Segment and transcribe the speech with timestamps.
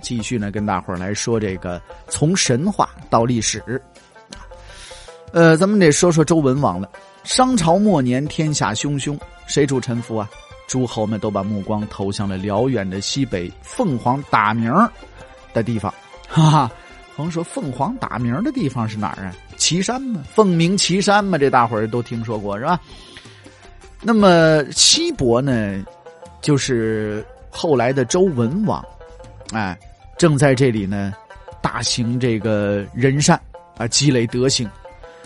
[0.00, 3.80] 继续呢跟大伙儿来说这个从神话到历史。
[5.32, 6.90] 呃，咱们得说说周文王了。
[7.22, 10.28] 商朝末年，天下汹汹，谁主沉浮啊？
[10.66, 14.72] 诸侯们都把目光投向了辽远的西北凤凰打鸣
[15.52, 15.92] 的地方。
[16.28, 16.70] 哈哈，
[17.16, 19.34] 甭说凤凰打鸣的地方是哪儿啊？
[19.56, 22.80] 岐山嘛，凤鸣岐山嘛，这大伙儿都听说过是吧？
[24.00, 25.84] 那么西伯呢，
[26.40, 28.82] 就是后来的周文王，
[29.52, 29.78] 哎，
[30.20, 31.14] 正在这里呢，
[31.62, 33.40] 大行这个仁善
[33.78, 34.68] 啊，积累德行。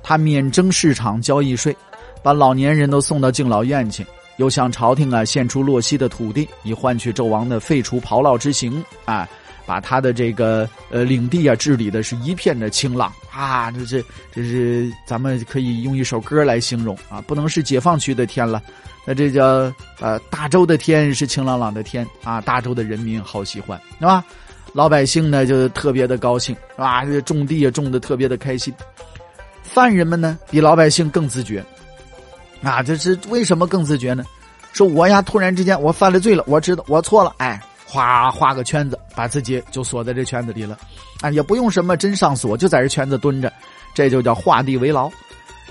[0.00, 1.76] 他免征市场交易税，
[2.22, 4.06] 把老年人都送到敬老院去。
[4.36, 9.28] 又向朝廷啊献出洛西的土地，以换取纣王的废除炮烙之刑啊，
[9.66, 18.62] 把他的这个呃领地啊治理的是一片的清朗啊，这这这是咱们可以用一首歌来形容啊，不能是解放区的天了，
[19.04, 19.44] 那这叫
[19.98, 24.24] 呃大周的天是清朗朗的天啊，大周的人民好喜欢是吧？
[24.72, 27.04] 老百姓呢就特别的高兴是吧？
[27.04, 28.72] 这种地也种的特别的开心，
[29.62, 31.64] 犯人们呢比老百姓更自觉。
[32.62, 34.24] 啊，这是为什么更自觉呢？
[34.72, 40.76] 说我呀，突然之间我犯了罪了，我知道我错了，哎，哗画个圈子，把自己就锁在这圈子里了，
[41.20, 43.52] 啊，也不用什么真上锁，就在这圈子蹲着，
[43.94, 45.10] 这就叫画地为牢。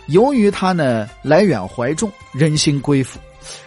[0.08, 3.20] 由于他呢来远怀重，人心归附，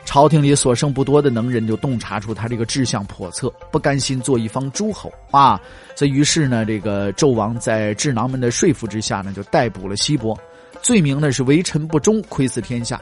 [0.04, 5.60] 朝廷里所剩不多的能人就洞察出他这个志向叵测，不甘心做一方诸侯啊，
[5.94, 10.38] 所以于是呢，这个纣王在智囊们的说服之下呢，就逮捕了西伯。
[10.80, 13.00] 罪名呢是为臣不忠，窥伺天下，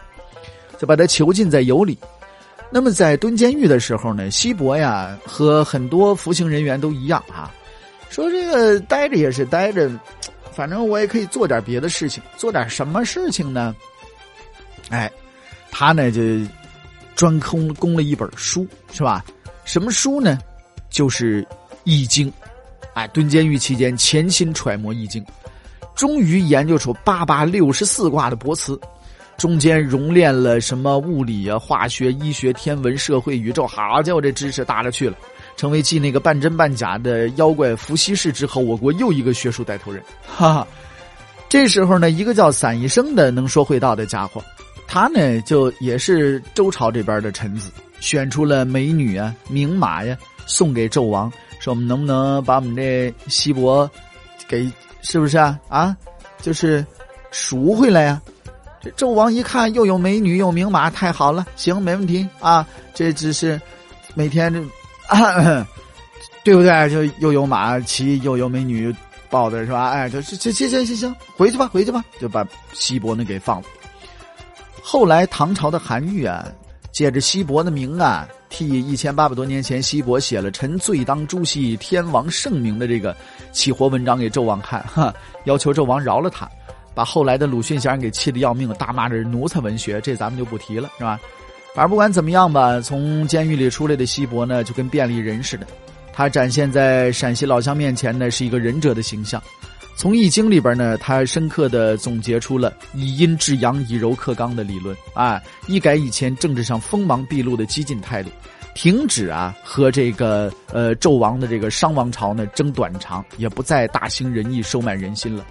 [0.78, 1.98] 就把他囚禁在有里。
[2.70, 7.52] 那么在蹲监狱的时候呢，西伯呀和很多服刑人员都一样啊，
[8.08, 9.90] 说这个待着也是待着，
[10.52, 13.76] 反正我也可以做点别的事情，做点什么事情呢？
[14.88, 15.10] 哎，
[15.70, 16.20] 他呢就
[17.16, 19.24] 专空供了一本书，是吧？
[19.64, 20.38] 什么书呢？
[20.88, 21.42] 就是
[21.82, 22.30] 《易经》。
[22.94, 25.20] 哎，蹲监狱期间，潜心揣摩《易经》。
[25.94, 28.78] 终于研究出八八六十四卦的卜辞，
[29.38, 35.16] 中间熔炼了什么物理啊、化学、医学、天文、社会、宇宙，好家伙，这知识大了去了，
[35.56, 40.02] 成为继那个半真半假的妖怪伏羲氏之后，我国又一个学术带头人。
[40.26, 40.68] 哈哈，
[41.48, 44.44] 这时候呢，一个叫散宜生的能说会道的家伙，
[44.86, 47.70] 他呢就也是周朝这边的臣子，
[48.00, 50.16] 选出了美女啊、名马呀，
[50.46, 53.90] 送给纣王，说我们能不能把我们这西伯
[54.48, 54.70] 给。
[55.02, 55.56] 是不是啊？
[55.68, 55.96] 啊，
[56.42, 56.84] 就是
[57.30, 58.20] 赎回来呀！
[58.82, 62.66] 这纣王一看，又有美女，又名马，太好了，行，没问题啊！
[62.92, 63.60] 这只是
[64.14, 64.60] 每天这，
[66.42, 66.90] 对不对？
[66.90, 68.92] 就又有马骑，又有美女
[69.30, 69.90] 抱的是吧？
[69.90, 73.68] 哎，就这行行行行，回去吧，回去吧，就把西伯呢给放了。
[74.88, 76.46] 后来唐朝的韩愈啊，
[76.92, 78.24] 借着西伯的名啊。
[78.48, 83.14] 替一千八百多年前西伯写了“臣罪当诛兮，天王圣明”的这个
[83.50, 86.48] 起活文章给纣王看，哈，要求纣王饶了他，
[86.94, 91.18] 把后来的鲁迅先生给气得要命，大骂这是奴才文学，这咱们就不提了，是吧？
[91.74, 95.66] 反正不管怎么样吧，从监狱里出来的西伯呢，就跟便利人似的，
[96.12, 99.42] 他展现在陕西老乡面前呢，是一个忍者的形象。
[99.96, 108.28] 从《易经》里边呢，他深刻的总结出了以阴制阳、以柔克刚的理论啊，一改以前政治上锋芒毕露的激进态度，
[108.74, 115.42] 停止啊和这个呃纣王的这个商王朝呢争短长，也不再大兴仁义、收买人心了。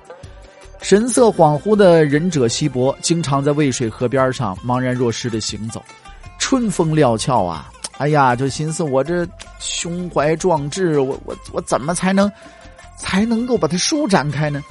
[0.80, 5.84] 神色恍惚的忍者西伯，经常在渭水河边上茫然若失的行走，
[6.38, 9.28] 春风料峭啊，哎呀，就寻思我这
[9.60, 12.32] 胸怀壮志，我我我怎么才能？
[12.96, 14.64] 才能够把它舒展开呢。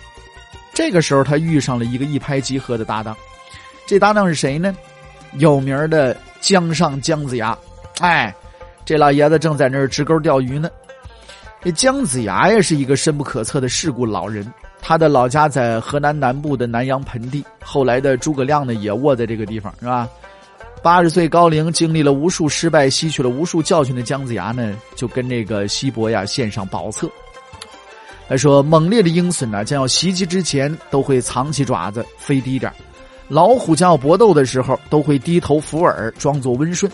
[0.73, 3.17] 这个时候，他遇上了一个一拍即合的搭档。
[3.87, 4.75] 这搭档是谁呢？
[5.35, 7.57] 有名的江上姜子牙。
[8.01, 8.35] 哎，
[8.85, 10.69] 这老爷子正在那儿直钩钓鱼呢。
[11.63, 14.47] 这姜子牙呀，是一个深不可测的世故老人。
[14.81, 17.45] 他的老家在河南南部的南阳盆地。
[17.63, 20.09] 后来的诸葛亮呢，也卧在这个地方，是吧？
[20.83, 27.09] 八十岁高龄，经历了无数失败，吸取了无数教训的姜子牙呢，就跟这个西伯呀献上宝册。
[28.29, 32.73] 他说，猛烈的鹰隼呢，将要袭击之前，都会藏起爪子，飞低点
[33.29, 36.91] 老虎将要搏斗的时候，都会低头伏耳，装作温顺。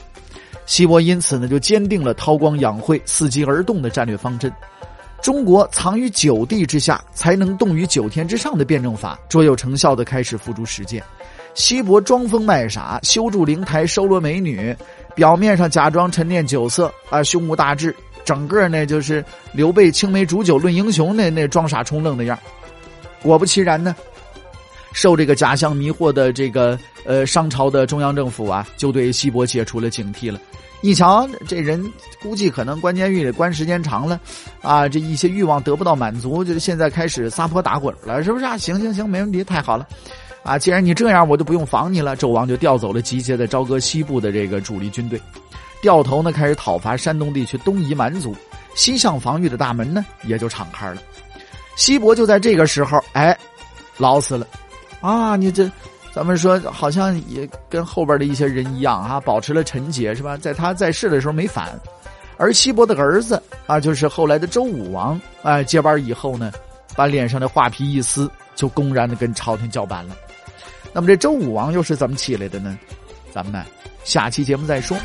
[0.67, 4.53] 西伯因此呢，就坚定了韬光养晦、伺机而动的战略方针。
[5.21, 11.03] 中国藏于九地之下，才能动于九天之上的辩证法，卓有成效的开始付诸实践。
[11.55, 14.75] 西伯装疯卖傻，修筑灵台，收罗美女，
[15.15, 17.95] 表面上假装沉淀酒色啊，胸无大志，
[18.31, 22.39] 整个呢就是刘备青梅煮酒论英雄那那装傻充愣的样
[23.25, 23.93] 果不其然呢，
[24.93, 30.41] 受这个假象迷惑的这个呃商朝的中央政府啊，就对西伯解除了警惕了。
[30.81, 31.93] 一瞧这人，
[32.23, 34.21] 估计可能关监狱里关时间长了，
[34.63, 38.57] 啊，这一些欲望得不到满足，就现在开始撒泼打滚了，是不是啊？
[38.57, 39.85] 行行行，没问题，太好了，
[40.45, 42.17] 啊，既然你这样，我就不用防你了。
[42.17, 45.21] 纣王就调走了集结在朝歌西部的这个主力军队，
[45.81, 48.35] 掉头呢开始讨伐山东地区东夷蛮族，
[48.75, 51.03] 西向防御的大门呢也就敞开了。
[51.77, 53.37] 西伯就在这个时候，哎，
[53.97, 54.47] 老死了，
[55.01, 55.71] 啊，你这。
[56.13, 60.37] 咱们说，好像也跟后边的一些人一样啊，保持了纯洁，是吧？
[60.37, 61.79] 在他在世的时候没反，
[62.37, 66.53] 而西伯的儿子啊，就是后来的周武王，哎，接班以后呢，
[66.97, 70.17] 把脸上的画皮一撕，就公然的跟朝廷叫板了。
[70.93, 72.77] 那么这周武王又是怎么起来的呢？
[73.33, 73.65] 咱们呢，
[74.03, 74.97] 下期节目再说。